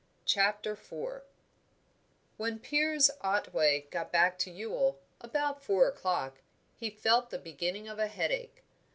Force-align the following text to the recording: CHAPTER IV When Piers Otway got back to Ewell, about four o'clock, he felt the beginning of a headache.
CHAPTER 0.25 0.71
IV 0.71 1.21
When 2.37 2.57
Piers 2.57 3.11
Otway 3.23 3.81
got 3.91 4.11
back 4.11 4.39
to 4.39 4.49
Ewell, 4.49 4.97
about 5.19 5.61
four 5.63 5.87
o'clock, 5.87 6.39
he 6.75 6.89
felt 6.89 7.29
the 7.29 7.37
beginning 7.37 7.87
of 7.87 7.99
a 7.99 8.07
headache. 8.07 8.63